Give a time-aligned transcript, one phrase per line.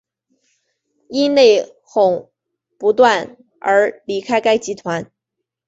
[1.09, 2.27] 因内哄
[2.79, 5.11] 不断而离开该集团。